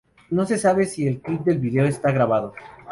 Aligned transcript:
No 0.31 0.47
se 0.47 0.57
sabe 0.57 0.85
si 0.87 1.05
el 1.07 1.21
clip 1.21 1.41
de 1.43 1.53
vídeo 1.57 1.85
está 1.85 2.11
grabado. 2.11 2.55